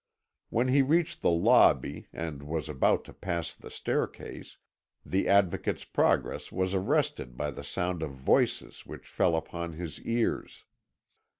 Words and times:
When 0.49 0.69
he 0.69 0.81
reached 0.81 1.21
the 1.21 1.29
lobby 1.29 2.07
and 2.11 2.41
was 2.41 2.67
about 2.67 3.03
to 3.05 3.13
pass 3.13 3.53
the 3.53 3.69
staircase, 3.69 4.57
the 5.05 5.27
Advocate's 5.27 5.85
progress 5.85 6.51
was 6.51 6.73
arrested 6.73 7.37
by 7.37 7.51
the 7.51 7.63
sound 7.63 8.01
of 8.01 8.09
voices 8.09 8.83
which 8.83 9.07
fell 9.07 9.35
upon 9.35 9.73
his 9.73 10.01
ears. 10.01 10.65